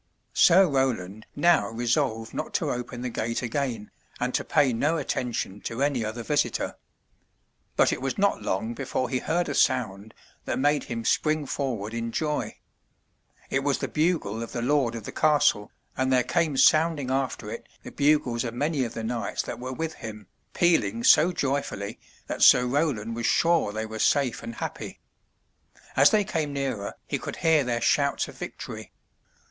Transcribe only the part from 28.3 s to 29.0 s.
victory.